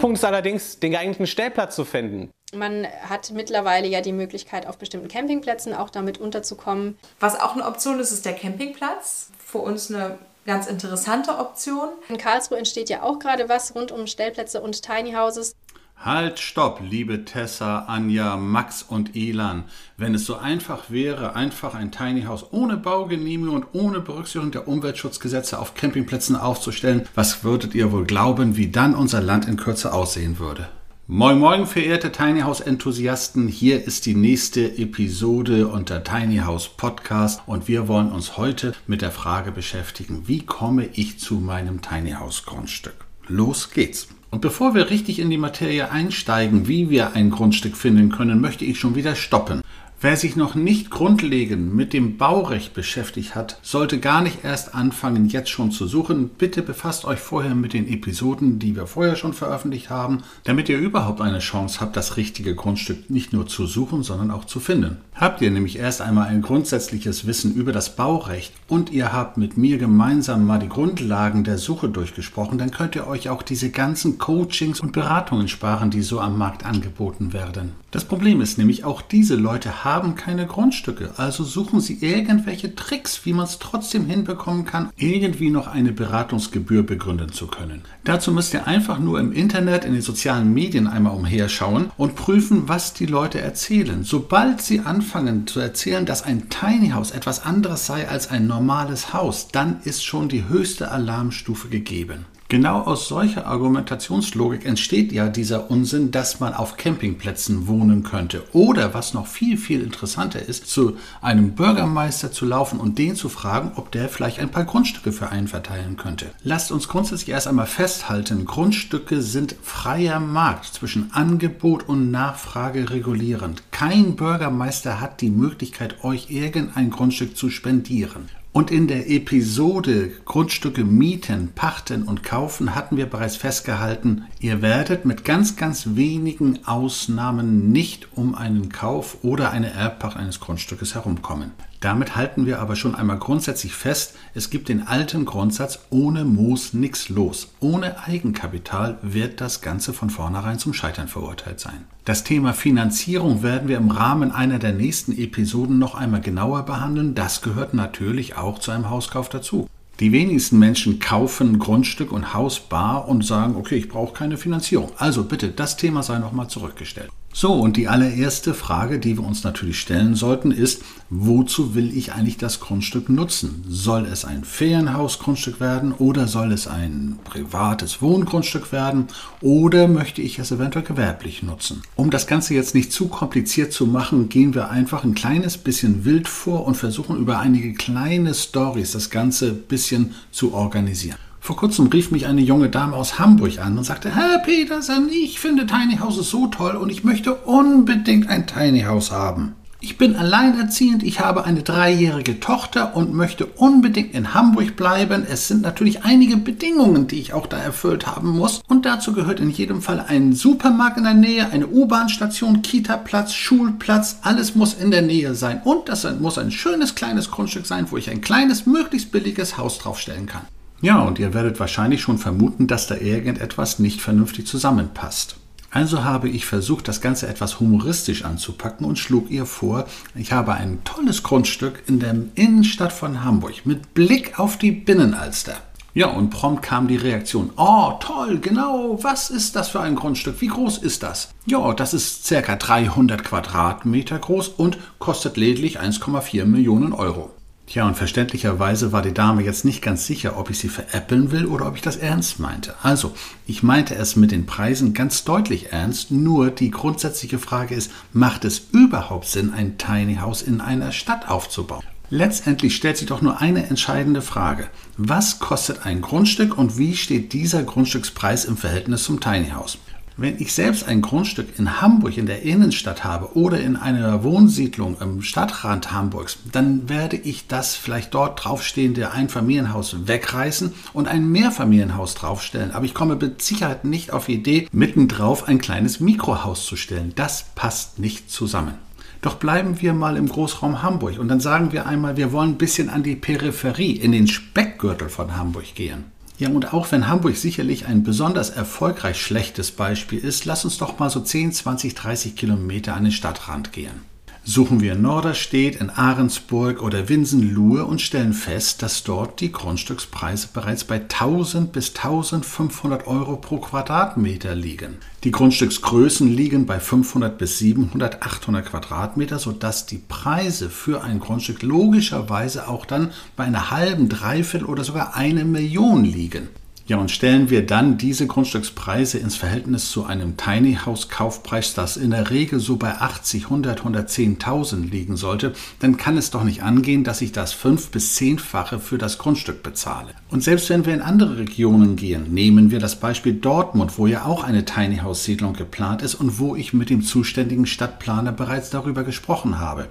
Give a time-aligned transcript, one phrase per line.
[0.00, 2.30] Punkt ist allerdings, den geeigneten Stellplatz zu finden.
[2.54, 6.98] Man hat mittlerweile ja die Möglichkeit, auf bestimmten Campingplätzen auch damit unterzukommen.
[7.20, 9.30] Was auch eine Option ist, ist der Campingplatz.
[9.38, 11.90] Für uns eine ganz interessante Option.
[12.08, 15.54] In Karlsruhe entsteht ja auch gerade was rund um Stellplätze und Tiny Houses.
[16.02, 19.64] Halt, stopp, liebe Tessa, Anja, Max und Elan.
[19.98, 24.66] Wenn es so einfach wäre, einfach ein Tiny House ohne Baugenehmigung und ohne Berücksichtigung der
[24.66, 29.92] Umweltschutzgesetze auf Campingplätzen aufzustellen, was würdet ihr wohl glauben, wie dann unser Land in Kürze
[29.92, 30.70] aussehen würde?
[31.06, 37.42] Moin Moin, verehrte Tiny House Enthusiasten, hier ist die nächste Episode unter Tiny House Podcast
[37.44, 42.12] und wir wollen uns heute mit der Frage beschäftigen, wie komme ich zu meinem Tiny
[42.12, 43.04] House Grundstück?
[43.26, 44.08] Los geht's!
[44.30, 48.64] Und bevor wir richtig in die Materie einsteigen, wie wir ein Grundstück finden können, möchte
[48.64, 49.60] ich schon wieder stoppen.
[50.02, 55.28] Wer sich noch nicht grundlegend mit dem Baurecht beschäftigt hat, sollte gar nicht erst anfangen,
[55.28, 56.30] jetzt schon zu suchen.
[56.30, 60.78] Bitte befasst euch vorher mit den Episoden, die wir vorher schon veröffentlicht haben, damit ihr
[60.78, 64.96] überhaupt eine Chance habt, das richtige Grundstück nicht nur zu suchen, sondern auch zu finden.
[65.14, 69.58] Habt ihr nämlich erst einmal ein grundsätzliches Wissen über das Baurecht und ihr habt mit
[69.58, 74.16] mir gemeinsam mal die Grundlagen der Suche durchgesprochen, dann könnt ihr euch auch diese ganzen
[74.16, 77.72] Coachings und Beratungen sparen, die so am Markt angeboten werden.
[77.90, 83.26] Das Problem ist nämlich, auch diese Leute haben keine Grundstücke, also suchen sie irgendwelche Tricks,
[83.26, 87.82] wie man es trotzdem hinbekommen kann, irgendwie noch eine Beratungsgebühr begründen zu können.
[88.04, 92.68] Dazu müsst ihr einfach nur im Internet, in den sozialen Medien einmal umherschauen und prüfen,
[92.68, 94.04] was die Leute erzählen.
[94.04, 99.12] Sobald sie anfangen zu erzählen, dass ein Tiny House etwas anderes sei als ein normales
[99.12, 102.26] Haus, dann ist schon die höchste Alarmstufe gegeben.
[102.50, 108.42] Genau aus solcher Argumentationslogik entsteht ja dieser Unsinn, dass man auf Campingplätzen wohnen könnte.
[108.52, 113.28] Oder was noch viel, viel interessanter ist, zu einem Bürgermeister zu laufen und den zu
[113.28, 116.26] fragen, ob der vielleicht ein paar Grundstücke für einen verteilen könnte.
[116.42, 123.62] Lasst uns grundsätzlich erst einmal festhalten, Grundstücke sind freier Markt zwischen Angebot und Nachfrage regulierend.
[123.70, 128.28] Kein Bürgermeister hat die Möglichkeit, euch irgendein Grundstück zu spendieren.
[128.52, 135.04] Und in der Episode Grundstücke mieten, pachten und kaufen hatten wir bereits festgehalten, ihr werdet
[135.04, 141.52] mit ganz, ganz wenigen Ausnahmen nicht um einen Kauf oder eine Erbpacht eines Grundstückes herumkommen.
[141.80, 146.74] Damit halten wir aber schon einmal grundsätzlich fest, es gibt den alten Grundsatz, ohne Moos
[146.74, 147.48] nix los.
[147.58, 151.86] Ohne Eigenkapital wird das Ganze von vornherein zum Scheitern verurteilt sein.
[152.04, 157.14] Das Thema Finanzierung werden wir im Rahmen einer der nächsten Episoden noch einmal genauer behandeln.
[157.14, 159.66] Das gehört natürlich auch zu einem Hauskauf dazu.
[160.00, 164.90] Die wenigsten Menschen kaufen Grundstück und Haus bar und sagen, okay, ich brauche keine Finanzierung.
[164.98, 167.10] Also bitte, das Thema sei nochmal zurückgestellt.
[167.32, 172.12] So, und die allererste Frage, die wir uns natürlich stellen sollten, ist, wozu will ich
[172.12, 173.64] eigentlich das Grundstück nutzen?
[173.68, 179.06] Soll es ein Ferienhausgrundstück werden oder soll es ein privates Wohngrundstück werden
[179.40, 181.82] oder möchte ich es eventuell gewerblich nutzen?
[181.94, 186.04] Um das Ganze jetzt nicht zu kompliziert zu machen, gehen wir einfach ein kleines bisschen
[186.04, 191.29] wild vor und versuchen über einige kleine Stories das Ganze ein bisschen zu organisieren.
[191.40, 195.40] Vor kurzem rief mich eine junge Dame aus Hamburg an und sagte, Herr Petersen, ich
[195.40, 199.54] finde Tiny Houses so toll und ich möchte unbedingt ein Tiny House haben.
[199.82, 205.26] Ich bin alleinerziehend, ich habe eine dreijährige Tochter und möchte unbedingt in Hamburg bleiben.
[205.26, 208.60] Es sind natürlich einige Bedingungen, die ich auch da erfüllt haben muss.
[208.68, 214.18] Und dazu gehört in jedem Fall ein Supermarkt in der Nähe, eine U-Bahn-Station, Kita-Platz, Schulplatz.
[214.20, 215.62] Alles muss in der Nähe sein.
[215.64, 219.78] Und das muss ein schönes kleines Grundstück sein, wo ich ein kleines, möglichst billiges Haus
[219.78, 220.42] draufstellen kann.
[220.82, 225.36] Ja, und ihr werdet wahrscheinlich schon vermuten, dass da irgendetwas nicht vernünftig zusammenpasst.
[225.70, 229.86] Also habe ich versucht, das Ganze etwas humoristisch anzupacken und schlug ihr vor,
[230.16, 235.54] ich habe ein tolles Grundstück in der Innenstadt von Hamburg mit Blick auf die Binnenalster.
[235.92, 237.50] Ja, und prompt kam die Reaktion.
[237.56, 240.40] Oh, toll, genau, was ist das für ein Grundstück?
[240.40, 241.30] Wie groß ist das?
[241.46, 247.30] Ja, das ist circa 300 Quadratmeter groß und kostet lediglich 1,4 Millionen Euro.
[247.70, 251.46] Tja, und verständlicherweise war die Dame jetzt nicht ganz sicher, ob ich sie veräppeln will
[251.46, 252.74] oder ob ich das ernst meinte.
[252.82, 253.14] Also,
[253.46, 258.44] ich meinte es mit den Preisen ganz deutlich ernst, nur die grundsätzliche Frage ist, macht
[258.44, 261.84] es überhaupt Sinn, ein Tiny House in einer Stadt aufzubauen?
[262.08, 264.66] Letztendlich stellt sich doch nur eine entscheidende Frage.
[264.96, 269.78] Was kostet ein Grundstück und wie steht dieser Grundstückspreis im Verhältnis zum Tiny House?
[270.20, 274.98] Wenn ich selbst ein Grundstück in Hamburg in der Innenstadt habe oder in einer Wohnsiedlung
[275.00, 282.16] im Stadtrand Hamburgs, dann werde ich das vielleicht dort draufstehende Einfamilienhaus wegreißen und ein Mehrfamilienhaus
[282.16, 282.72] draufstellen.
[282.72, 287.14] Aber ich komme mit Sicherheit nicht auf die Idee, mittendrauf ein kleines Mikrohaus zu stellen.
[287.16, 288.74] Das passt nicht zusammen.
[289.22, 292.58] Doch bleiben wir mal im Großraum Hamburg und dann sagen wir einmal, wir wollen ein
[292.58, 296.04] bisschen an die Peripherie, in den Speckgürtel von Hamburg gehen.
[296.40, 300.98] Ja, und auch wenn Hamburg sicherlich ein besonders erfolgreich schlechtes Beispiel ist, lass uns doch
[300.98, 304.09] mal so 10, 20, 30 Kilometer an den Stadtrand gehen.
[304.42, 310.48] Suchen wir in Norderstedt, in Ahrensburg oder Winsenlohe und stellen fest, dass dort die Grundstückspreise
[310.52, 314.96] bereits bei 1000 bis 1500 Euro pro Quadratmeter liegen.
[315.24, 321.62] Die Grundstücksgrößen liegen bei 500 bis 700, 800 Quadratmeter, sodass die Preise für ein Grundstück
[321.62, 326.48] logischerweise auch dann bei einer halben, dreiviertel oder sogar eine Million liegen.
[326.90, 331.96] Ja, und stellen wir dann diese Grundstückspreise ins Verhältnis zu einem Tiny House Kaufpreis, das
[331.96, 336.64] in der Regel so bei 80, 100, 110.000 liegen sollte, dann kann es doch nicht
[336.64, 340.08] angehen, dass ich das fünf bis zehnfache für das Grundstück bezahle.
[340.30, 344.24] Und selbst wenn wir in andere Regionen gehen, nehmen wir das Beispiel Dortmund, wo ja
[344.24, 348.70] auch eine Tiny House Siedlung geplant ist und wo ich mit dem zuständigen Stadtplaner bereits
[348.70, 349.86] darüber gesprochen habe.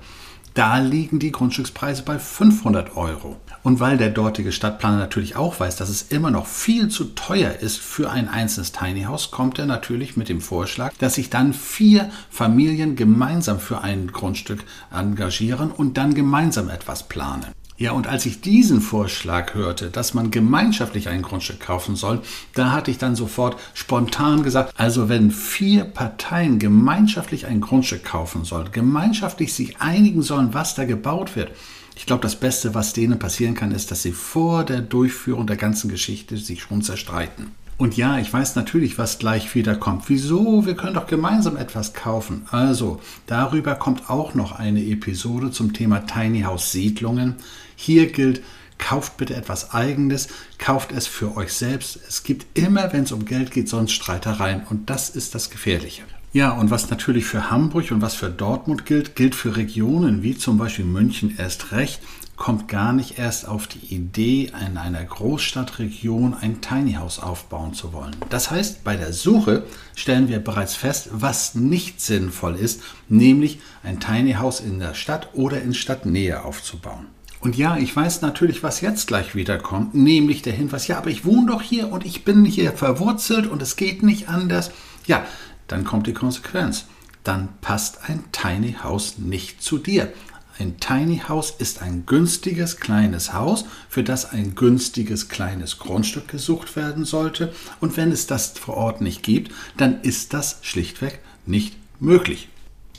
[0.54, 3.38] Da liegen die Grundstückspreise bei 500 Euro.
[3.62, 7.52] Und weil der dortige Stadtplaner natürlich auch weiß, dass es immer noch viel zu teuer
[7.52, 11.54] ist für ein einzelnes Tiny House, kommt er natürlich mit dem Vorschlag, dass sich dann
[11.54, 17.48] vier Familien gemeinsam für ein Grundstück engagieren und dann gemeinsam etwas planen.
[17.80, 22.22] Ja, und als ich diesen Vorschlag hörte, dass man gemeinschaftlich ein Grundstück kaufen soll,
[22.54, 28.44] da hatte ich dann sofort spontan gesagt, also wenn vier Parteien gemeinschaftlich ein Grundstück kaufen
[28.44, 31.52] sollen, gemeinschaftlich sich einigen sollen, was da gebaut wird,
[31.96, 35.58] ich glaube, das Beste, was denen passieren kann, ist, dass sie vor der Durchführung der
[35.58, 37.52] ganzen Geschichte sich schon zerstreiten.
[37.80, 40.10] Und ja, ich weiß natürlich, was gleich wieder kommt.
[40.10, 40.66] Wieso?
[40.66, 42.46] Wir können doch gemeinsam etwas kaufen.
[42.52, 47.36] Also, darüber kommt auch noch eine Episode zum Thema Tiny House Siedlungen.
[47.78, 48.42] Hier gilt,
[48.80, 50.28] kauft bitte etwas Eigenes,
[50.58, 51.98] kauft es für euch selbst.
[52.06, 56.04] Es gibt immer, wenn es um Geld geht, sonst Streitereien und das ist das Gefährliche.
[56.34, 60.38] Ja, und was natürlich für Hamburg und was für Dortmund gilt, gilt für Regionen wie
[60.38, 62.02] zum Beispiel München erst recht,
[62.40, 67.92] kommt gar nicht erst auf die Idee, in einer Großstadtregion ein Tiny House aufbauen zu
[67.94, 68.16] wollen.
[68.30, 74.00] Das heißt, bei der Suche stellen wir bereits fest, was nicht sinnvoll ist, nämlich ein
[74.00, 77.08] Tiny House in der Stadt oder in Stadtnähe aufzubauen.
[77.42, 81.10] Und ja, ich weiß natürlich, was jetzt gleich wieder kommt, nämlich der Hinweis, ja, aber
[81.10, 84.72] ich wohne doch hier und ich bin hier verwurzelt und es geht nicht anders.
[85.06, 85.26] Ja,
[85.68, 86.86] dann kommt die Konsequenz.
[87.26, 90.14] Dann passt ein Tiny House nicht zu dir.
[90.60, 96.76] Ein Tiny House ist ein günstiges kleines Haus, für das ein günstiges kleines Grundstück gesucht
[96.76, 97.54] werden sollte.
[97.80, 102.50] Und wenn es das vor Ort nicht gibt, dann ist das schlichtweg nicht möglich.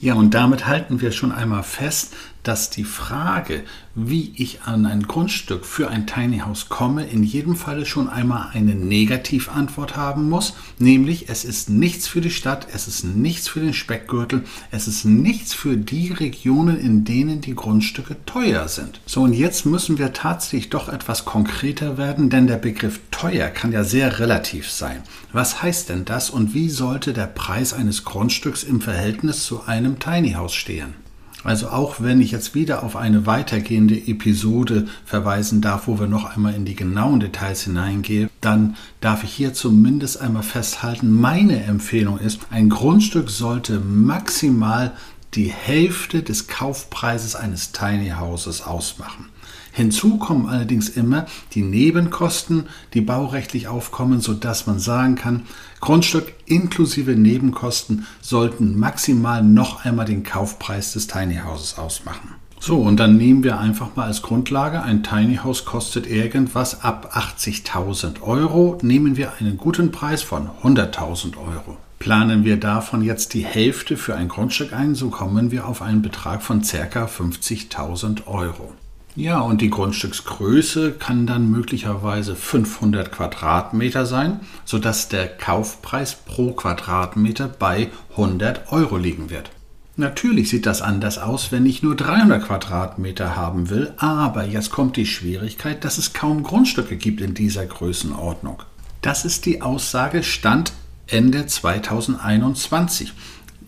[0.01, 3.65] Ja, und damit halten wir schon einmal fest, dass die Frage,
[3.95, 8.51] wie ich an ein Grundstück für ein Tiny House komme, in jedem Falle schon einmal
[8.53, 13.61] eine Negativantwort haben muss, nämlich es ist nichts für die Stadt, es ist nichts für
[13.61, 19.01] den Speckgürtel, es ist nichts für die Regionen, in denen die Grundstücke teuer sind.
[19.07, 23.73] So, und jetzt müssen wir tatsächlich doch etwas konkreter werden, denn der Begriff teuer kann
[23.73, 25.03] ja sehr relativ sein.
[25.33, 29.99] Was heißt denn das und wie sollte der Preis eines Grundstücks im Verhältnis zu einem
[29.99, 30.95] Tiny House stehen?
[31.43, 36.37] Also auch wenn ich jetzt wieder auf eine weitergehende Episode verweisen darf, wo wir noch
[36.37, 42.19] einmal in die genauen Details hineingehen, dann darf ich hier zumindest einmal festhalten, meine Empfehlung
[42.19, 44.93] ist, ein Grundstück sollte maximal
[45.35, 49.27] die Hälfte des Kaufpreises eines Tiny Houses ausmachen.
[49.73, 55.43] Hinzu kommen allerdings immer die Nebenkosten, die baurechtlich aufkommen, sodass man sagen kann,
[55.81, 62.35] Grundstück inklusive Nebenkosten sollten maximal noch einmal den Kaufpreis des Tiny Houses ausmachen.
[62.63, 67.13] So, und dann nehmen wir einfach mal als Grundlage, ein Tiny House kostet irgendwas ab
[67.17, 68.77] 80.000 Euro.
[68.83, 71.79] Nehmen wir einen guten Preis von 100.000 Euro.
[71.99, 76.03] Planen wir davon jetzt die Hälfte für ein Grundstück ein, so kommen wir auf einen
[76.03, 77.07] Betrag von ca.
[77.07, 78.75] 50.000 Euro.
[79.17, 87.49] Ja, und die Grundstücksgröße kann dann möglicherweise 500 Quadratmeter sein, sodass der Kaufpreis pro Quadratmeter
[87.49, 89.51] bei 100 Euro liegen wird.
[89.97, 94.97] Natürlich sieht das anders aus, wenn ich nur 300 Quadratmeter haben will, aber jetzt kommt
[94.97, 98.63] die Schwierigkeit, dass es kaum Grundstücke gibt in dieser Größenordnung.
[99.03, 100.73] Das ist die Aussage Stand
[101.07, 103.13] Ende 2021.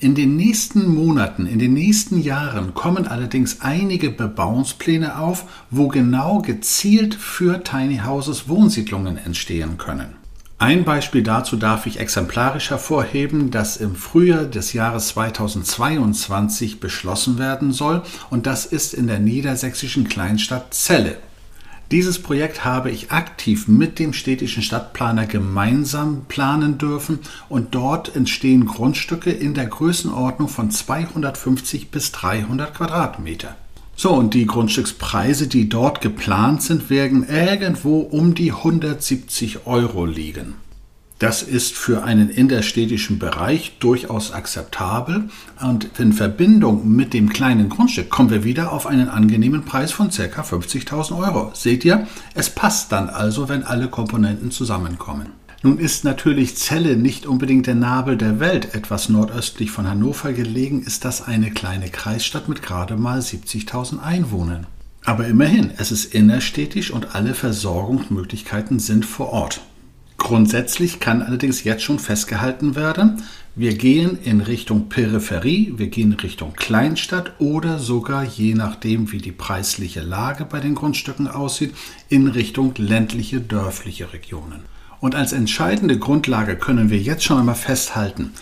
[0.03, 6.43] In den nächsten Monaten, in den nächsten Jahren kommen allerdings einige Bebauungspläne auf, wo genau
[6.43, 10.17] gezielt für Tiny Houses Wohnsiedlungen entstehen können.
[10.59, 17.73] Ein Beispiel dazu darf ich exemplarisch hervorheben, das im Frühjahr des Jahres 2022 beschlossen werden
[17.73, 21.19] soll, und das ist in der niedersächsischen Kleinstadt Celle.
[21.93, 27.19] Dieses Projekt habe ich aktiv mit dem städtischen Stadtplaner gemeinsam planen dürfen
[27.51, 33.57] und dort entstehen Grundstücke in der Größenordnung von 250 bis 300 Quadratmeter.
[33.95, 40.55] So, und die Grundstückspreise, die dort geplant sind, werden irgendwo um die 170 Euro liegen.
[41.23, 45.29] Das ist für einen innerstädtischen Bereich durchaus akzeptabel
[45.61, 50.11] und in Verbindung mit dem kleinen Grundstück kommen wir wieder auf einen angenehmen Preis von
[50.11, 50.43] ca.
[50.43, 51.53] 50.000 Euro.
[51.55, 55.29] Seht ihr, es passt dann also, wenn alle Komponenten zusammenkommen.
[55.63, 58.75] Nun ist natürlich Celle nicht unbedingt der Nabel der Welt.
[58.75, 64.67] Etwas nordöstlich von Hannover gelegen ist das eine kleine Kreisstadt mit gerade mal 70.000 Einwohnern.
[65.05, 69.61] Aber immerhin, es ist innerstädtisch und alle Versorgungsmöglichkeiten sind vor Ort.
[70.33, 73.23] Grundsätzlich kann allerdings jetzt schon festgehalten werden,
[73.55, 79.19] wir gehen in Richtung Peripherie, wir gehen in Richtung Kleinstadt oder sogar, je nachdem wie
[79.19, 81.75] die preisliche Lage bei den Grundstücken aussieht,
[82.09, 84.63] in Richtung ländliche, dörfliche Regionen.
[85.01, 88.33] Und als entscheidende Grundlage können wir jetzt schon einmal festhalten,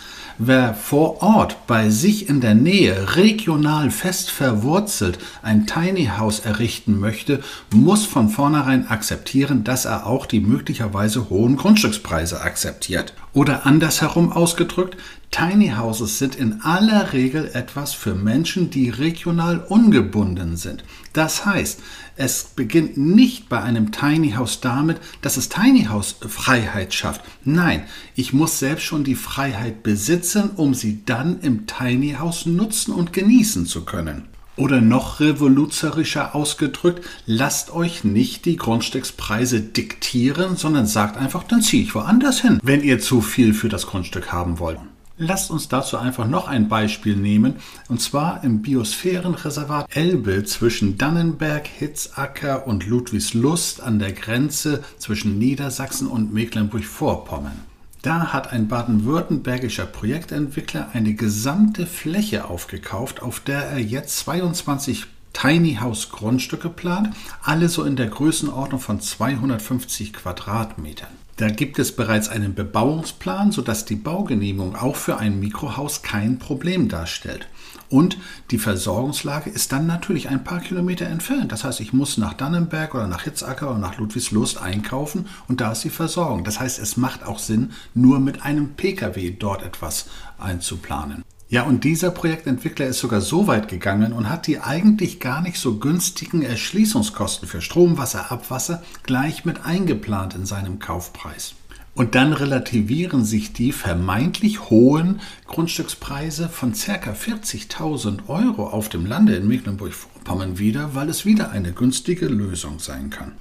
[0.47, 6.99] wer vor Ort bei sich in der Nähe regional fest verwurzelt ein Tiny House errichten
[6.99, 7.41] möchte,
[7.73, 13.13] muss von vornherein akzeptieren, dass er auch die möglicherweise hohen Grundstückspreise akzeptiert.
[13.33, 14.97] Oder andersherum ausgedrückt,
[15.31, 20.83] Tiny Houses sind in aller Regel etwas für Menschen, die regional ungebunden sind.
[21.13, 21.79] Das heißt,
[22.17, 27.21] es beginnt nicht bei einem Tiny House damit, dass es Tiny House Freiheit schafft.
[27.45, 27.83] Nein,
[28.15, 33.13] ich muss selbst schon die Freiheit besitzen, um sie dann im Tiny House nutzen und
[33.13, 34.27] genießen zu können.
[34.57, 41.83] Oder noch revolutionärischer ausgedrückt, lasst euch nicht die Grundstückspreise diktieren, sondern sagt einfach, dann ziehe
[41.83, 44.79] ich woanders hin, wenn ihr zu viel für das Grundstück haben wollt.
[45.17, 47.57] Lasst uns dazu einfach noch ein Beispiel nehmen,
[47.89, 56.07] und zwar im Biosphärenreservat Elbe zwischen Dannenberg, Hitzacker und Ludwigslust an der Grenze zwischen Niedersachsen
[56.07, 57.70] und Mecklenburg-Vorpommern.
[58.01, 65.75] Da hat ein baden-württembergischer Projektentwickler eine gesamte Fläche aufgekauft, auf der er jetzt 22 Tiny
[65.75, 71.11] House Grundstücke plant, alle so in der Größenordnung von 250 Quadratmetern.
[71.37, 76.89] Da gibt es bereits einen Bebauungsplan, sodass die Baugenehmigung auch für ein Mikrohaus kein Problem
[76.89, 77.47] darstellt.
[77.91, 78.17] Und
[78.51, 81.51] die Versorgungslage ist dann natürlich ein paar Kilometer entfernt.
[81.51, 85.73] Das heißt, ich muss nach Dannenberg oder nach Hitzacker oder nach Ludwigslust einkaufen und da
[85.73, 86.45] ist die Versorgung.
[86.45, 90.05] Das heißt, es macht auch Sinn, nur mit einem Pkw dort etwas
[90.39, 91.23] einzuplanen.
[91.49, 95.57] Ja, und dieser Projektentwickler ist sogar so weit gegangen und hat die eigentlich gar nicht
[95.57, 101.55] so günstigen Erschließungskosten für Strom, Wasser, Abwasser gleich mit eingeplant in seinem Kaufpreis.
[101.93, 107.11] Und dann relativieren sich die vermeintlich hohen Grundstückspreise von ca.
[107.11, 113.09] 40.000 Euro auf dem Lande in Mecklenburg-Vorpommern wieder, weil es wieder eine günstige Lösung sein
[113.09, 113.33] kann.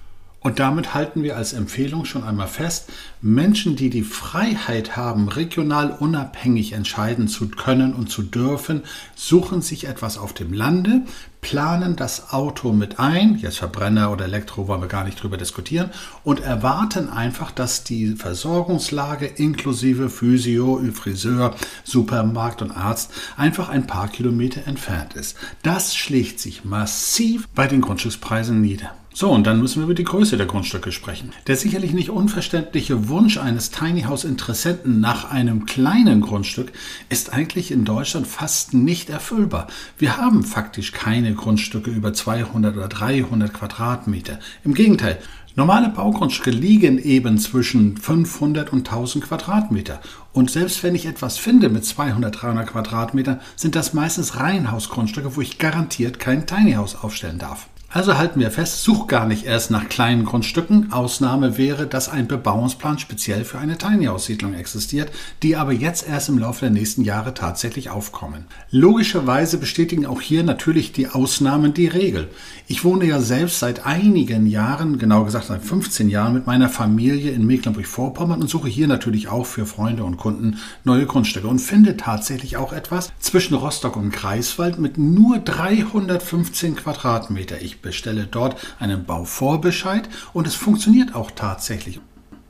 [0.42, 2.88] Und damit halten wir als Empfehlung schon einmal fest,
[3.20, 8.82] Menschen, die die Freiheit haben, regional unabhängig entscheiden zu können und zu dürfen,
[9.14, 11.02] suchen sich etwas auf dem Lande,
[11.42, 15.90] planen das Auto mit ein, jetzt Verbrenner oder Elektro wollen wir gar nicht drüber diskutieren,
[16.24, 21.54] und erwarten einfach, dass die Versorgungslage inklusive Physio, Friseur,
[21.84, 25.36] Supermarkt und Arzt einfach ein paar Kilometer entfernt ist.
[25.62, 28.94] Das schlägt sich massiv bei den Grundstückspreisen nieder.
[29.12, 31.32] So, und dann müssen wir über die Größe der Grundstücke sprechen.
[31.48, 36.70] Der sicherlich nicht unverständliche Wunsch eines Tiny House Interessenten nach einem kleinen Grundstück
[37.08, 39.66] ist eigentlich in Deutschland fast nicht erfüllbar.
[39.98, 44.38] Wir haben faktisch keine Grundstücke über 200 oder 300 Quadratmeter.
[44.62, 45.18] Im Gegenteil,
[45.56, 50.00] Normale Baugrundstücke liegen eben zwischen 500 und 1000 Quadratmeter.
[50.32, 55.40] Und selbst wenn ich etwas finde mit 200, 300 Quadratmeter, sind das meistens Reihenhausgrundstücke, wo
[55.40, 57.66] ich garantiert kein Tiny House aufstellen darf.
[57.92, 60.92] Also halten wir fest, such gar nicht erst nach kleinen Grundstücken.
[60.92, 65.10] Ausnahme wäre, dass ein Bebauungsplan speziell für eine Tiny House Siedlung existiert,
[65.42, 68.44] die aber jetzt erst im Laufe der nächsten Jahre tatsächlich aufkommen.
[68.70, 72.28] Logischerweise bestätigen auch hier natürlich die Ausnahmen die Regel.
[72.68, 77.32] Ich wohne ja selbst seit einigen Jahren, genau gesagt seit 15 Jahren, mit meiner Familie
[77.32, 81.96] in Mecklenburg-Vorpommern und suche hier natürlich auch für Freunde und Kunden neue Grundstücke und finde
[81.96, 87.60] tatsächlich auch etwas zwischen Rostock und Greifswald mit nur 315 Quadratmeter.
[87.60, 92.00] Ich bestelle dort einen Bauvorbescheid und es funktioniert auch tatsächlich.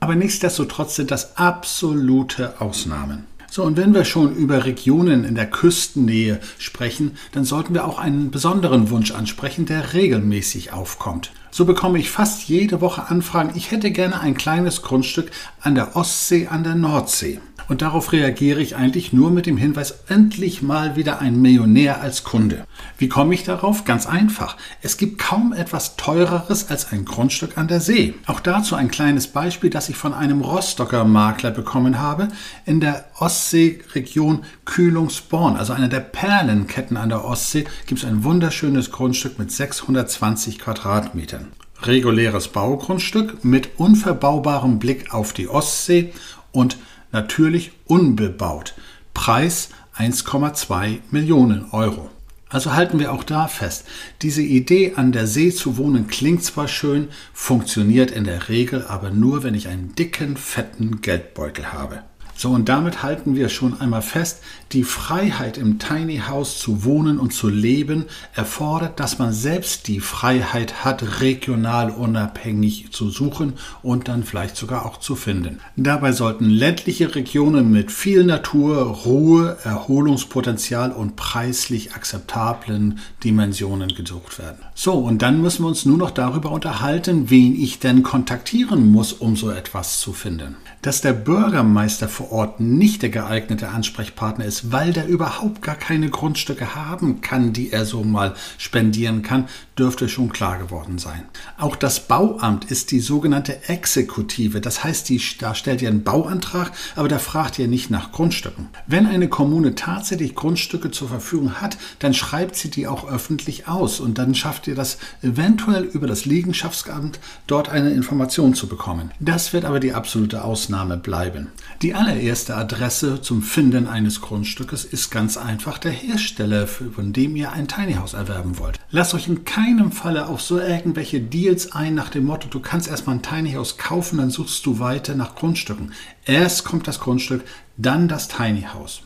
[0.00, 3.26] Aber nichtsdestotrotz sind das absolute Ausnahmen.
[3.50, 7.98] So, und wenn wir schon über Regionen in der Küstennähe sprechen, dann sollten wir auch
[7.98, 11.32] einen besonderen Wunsch ansprechen, der regelmäßig aufkommt.
[11.52, 15.30] So bekomme ich fast jede Woche Anfragen, ich hätte gerne ein kleines Grundstück
[15.60, 17.40] an der Ostsee, an der Nordsee.
[17.68, 22.24] Und darauf reagiere ich eigentlich nur mit dem Hinweis, endlich mal wieder ein Millionär als
[22.24, 22.64] Kunde.
[22.98, 23.84] Wie komme ich darauf?
[23.84, 24.56] Ganz einfach.
[24.82, 28.14] Es gibt kaum etwas teureres als ein Grundstück an der See.
[28.26, 32.28] Auch dazu ein kleines Beispiel, das ich von einem Rostocker Makler bekommen habe.
[32.66, 38.90] In der Ostseeregion Kühlungsborn, also einer der Perlenketten an der Ostsee, gibt es ein wunderschönes
[38.90, 41.39] Grundstück mit 620 Quadratmetern
[41.82, 46.12] reguläres Baugrundstück mit unverbaubarem Blick auf die Ostsee
[46.52, 46.76] und
[47.12, 48.74] natürlich unbebaut.
[49.14, 52.10] Preis 1,2 Millionen Euro.
[52.48, 53.86] Also halten wir auch da fest,
[54.22, 59.10] diese Idee an der See zu wohnen klingt zwar schön, funktioniert in der Regel aber
[59.10, 62.02] nur, wenn ich einen dicken, fetten Geldbeutel habe.
[62.40, 64.38] So, und damit halten wir schon einmal fest,
[64.72, 70.00] die Freiheit im Tiny House zu wohnen und zu leben erfordert, dass man selbst die
[70.00, 75.60] Freiheit hat, regional unabhängig zu suchen und dann vielleicht sogar auch zu finden.
[75.76, 84.60] Dabei sollten ländliche Regionen mit viel Natur, Ruhe, Erholungspotenzial und preislich akzeptablen Dimensionen gesucht werden.
[84.74, 89.12] So, und dann müssen wir uns nur noch darüber unterhalten, wen ich denn kontaktieren muss,
[89.12, 90.56] um so etwas zu finden.
[90.80, 96.10] Dass der Bürgermeister vor Ort nicht der geeignete Ansprechpartner ist, weil der überhaupt gar keine
[96.10, 99.48] Grundstücke haben kann, die er so mal spendieren kann,
[99.80, 101.22] dürfte schon klar geworden sein.
[101.56, 104.60] Auch das Bauamt ist die sogenannte Exekutive.
[104.60, 108.68] Das heißt, die, da stellt ihr einen Bauantrag, aber da fragt ihr nicht nach Grundstücken.
[108.86, 114.00] Wenn eine Kommune tatsächlich Grundstücke zur Verfügung hat, dann schreibt sie die auch öffentlich aus
[114.00, 119.12] und dann schafft ihr das eventuell über das Liegenschaftsamt dort eine Information zu bekommen.
[119.18, 121.48] Das wird aber die absolute Ausnahme bleiben.
[121.80, 127.52] Die allererste Adresse zum Finden eines Grundstückes ist ganz einfach der Hersteller, von dem ihr
[127.52, 128.78] ein Tiny House erwerben wollt.
[128.90, 132.58] Lasst euch in keinem keinem Falle auf so irgendwelche Deals ein nach dem Motto, du
[132.58, 135.92] kannst erstmal ein Tiny House kaufen, dann suchst du weiter nach Grundstücken.
[136.24, 137.44] Erst kommt das Grundstück,
[137.76, 139.02] dann das Tiny House.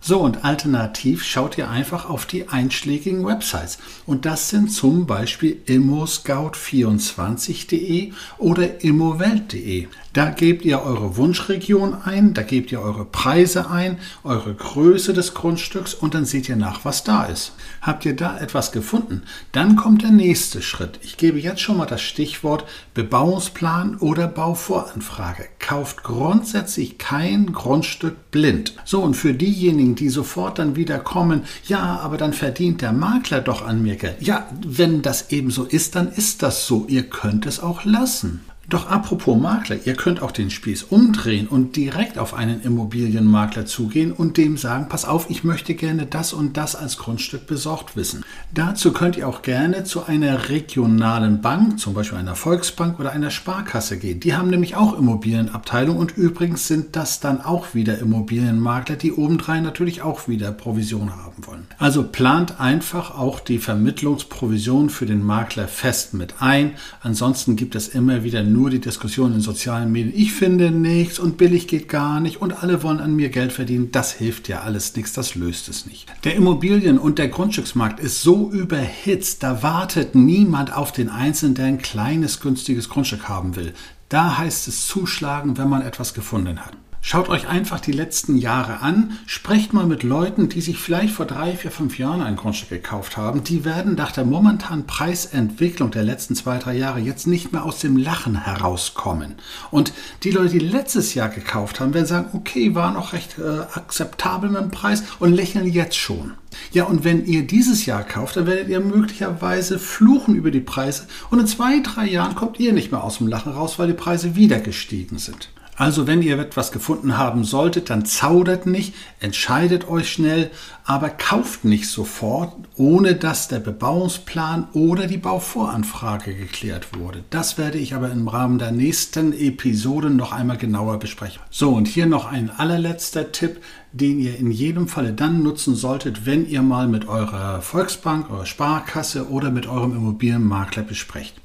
[0.00, 3.78] So, und alternativ schaut ihr einfach auf die einschlägigen Websites.
[4.06, 9.88] Und das sind zum Beispiel immoscout24.de oder immowelt.de.
[10.14, 15.34] Da gebt ihr eure Wunschregion ein, da gebt ihr eure Preise ein, eure Größe des
[15.34, 17.52] Grundstücks und dann seht ihr nach, was da ist.
[17.82, 19.22] Habt ihr da etwas gefunden?
[19.52, 20.98] Dann kommt der nächste Schritt.
[21.02, 25.44] Ich gebe jetzt schon mal das Stichwort Bebauungsplan oder Bauvoranfrage.
[25.58, 28.74] Kauft grundsätzlich kein Grundstück blind.
[28.86, 33.42] So, und für diejenigen, die sofort dann wieder kommen, ja, aber dann verdient der Makler
[33.42, 34.16] doch an mir Geld.
[34.20, 36.86] Ja, wenn das eben so ist, dann ist das so.
[36.88, 38.40] Ihr könnt es auch lassen.
[38.70, 44.12] Doch apropos Makler, ihr könnt auch den Spieß umdrehen und direkt auf einen Immobilienmakler zugehen
[44.12, 48.26] und dem sagen, pass auf, ich möchte gerne das und das als Grundstück besorgt wissen.
[48.52, 53.30] Dazu könnt ihr auch gerne zu einer regionalen Bank, zum Beispiel einer Volksbank oder einer
[53.30, 54.20] Sparkasse gehen.
[54.20, 59.62] Die haben nämlich auch Immobilienabteilung und übrigens sind das dann auch wieder Immobilienmakler, die obendrein
[59.62, 61.66] natürlich auch wieder Provision haben wollen.
[61.78, 66.72] Also plant einfach auch die Vermittlungsprovision für den Makler fest mit ein.
[67.00, 70.12] Ansonsten gibt es immer wieder nur nur die Diskussion in sozialen Medien.
[70.14, 73.90] Ich finde nichts und billig geht gar nicht und alle wollen an mir Geld verdienen.
[73.92, 76.06] Das hilft ja alles nichts, das löst es nicht.
[76.24, 81.66] Der Immobilien- und der Grundstücksmarkt ist so überhitzt, da wartet niemand auf den Einzelnen, der
[81.66, 83.74] ein kleines, günstiges Grundstück haben will.
[84.08, 86.77] Da heißt es zuschlagen, wenn man etwas gefunden hat.
[87.00, 91.26] Schaut euch einfach die letzten Jahre an, sprecht mal mit Leuten, die sich vielleicht vor
[91.26, 93.44] drei, vier, fünf Jahren ein Grundstück gekauft haben.
[93.44, 97.78] Die werden nach der momentanen Preisentwicklung der letzten zwei, drei Jahre jetzt nicht mehr aus
[97.78, 99.36] dem Lachen herauskommen.
[99.70, 99.92] Und
[100.24, 104.50] die Leute, die letztes Jahr gekauft haben, werden sagen, okay, war noch recht äh, akzeptabel
[104.50, 106.34] mit dem Preis und lächeln jetzt schon.
[106.72, 111.06] Ja, und wenn ihr dieses Jahr kauft, dann werdet ihr möglicherweise fluchen über die Preise
[111.30, 113.94] und in zwei, drei Jahren kommt ihr nicht mehr aus dem Lachen raus, weil die
[113.94, 115.50] Preise wieder gestiegen sind.
[115.78, 120.50] Also wenn ihr etwas gefunden haben solltet, dann zaudert nicht, entscheidet euch schnell,
[120.84, 127.22] aber kauft nicht sofort, ohne dass der Bebauungsplan oder die Bauvoranfrage geklärt wurde.
[127.30, 131.40] Das werde ich aber im Rahmen der nächsten Episoden noch einmal genauer besprechen.
[131.48, 133.62] So, und hier noch ein allerletzter Tipp,
[133.92, 138.46] den ihr in jedem Falle dann nutzen solltet, wenn ihr mal mit eurer Volksbank, eurer
[138.46, 141.36] Sparkasse oder mit eurem Immobilienmakler besprecht.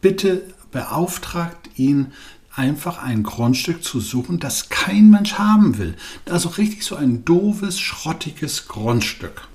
[0.00, 2.12] Bitte beauftragt ihn,
[2.54, 5.94] einfach ein Grundstück zu suchen, das kein Mensch haben will.
[6.28, 9.48] Also richtig so ein doofes, schrottiges Grundstück.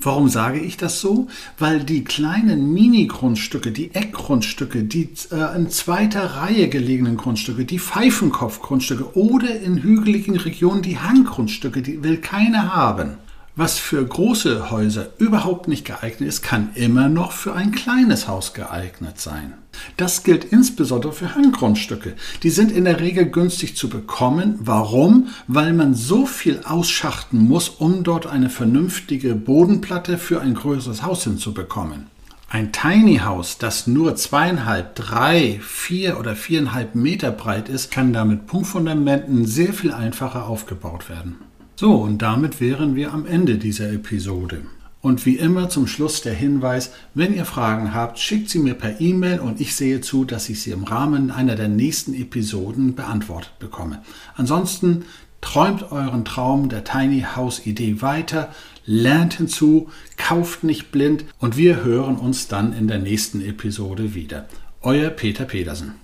[0.00, 1.28] Warum sage ich das so?
[1.58, 9.16] Weil die kleinen Mini-Grundstücke, die Eckgrundstücke, die äh, in zweiter Reihe gelegenen Grundstücke, die Pfeifenkopfgrundstücke
[9.16, 13.18] oder in hügeligen Regionen die Hanggrundstücke, die will keiner haben.
[13.56, 18.52] Was für große Häuser überhaupt nicht geeignet ist, kann immer noch für ein kleines Haus
[18.52, 19.54] geeignet sein.
[19.96, 22.14] Das gilt insbesondere für Hanggrundstücke.
[22.42, 24.56] Die sind in der Regel günstig zu bekommen.
[24.58, 25.28] Warum?
[25.46, 31.22] Weil man so viel ausschachten muss, um dort eine vernünftige Bodenplatte für ein größeres Haus
[31.22, 32.08] hinzubekommen.
[32.48, 38.48] Ein Tiny House, das nur zweieinhalb, drei, vier oder viereinhalb Meter breit ist, kann damit
[38.48, 41.38] Punktfundamenten sehr viel einfacher aufgebaut werden.
[41.76, 44.62] So, und damit wären wir am Ende dieser Episode.
[45.00, 49.00] Und wie immer zum Schluss der Hinweis, wenn ihr Fragen habt, schickt sie mir per
[49.00, 53.58] E-Mail und ich sehe zu, dass ich sie im Rahmen einer der nächsten Episoden beantwortet
[53.58, 54.02] bekomme.
[54.36, 55.04] Ansonsten
[55.40, 58.50] träumt euren Traum der Tiny House Idee weiter,
[58.86, 64.46] lernt hinzu, kauft nicht blind und wir hören uns dann in der nächsten Episode wieder.
[64.80, 66.03] Euer Peter Pedersen.